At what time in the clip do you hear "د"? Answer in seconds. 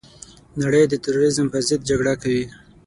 0.89-0.93